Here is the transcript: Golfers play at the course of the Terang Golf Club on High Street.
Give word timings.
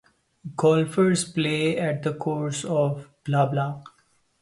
Golfers 0.55 1.25
play 1.31 1.77
at 1.77 2.01
the 2.01 2.15
course 2.15 2.65
of 2.65 2.71
the 2.71 2.73
Terang 2.73 2.73
Golf 2.73 3.23
Club 3.23 3.49
on 3.51 3.55
High 3.57 3.81
Street. 3.81 3.93